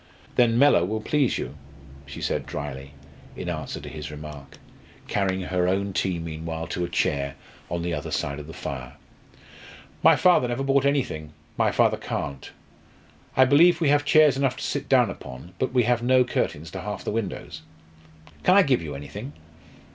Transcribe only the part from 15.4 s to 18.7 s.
but we have no curtains to half the windows. Can I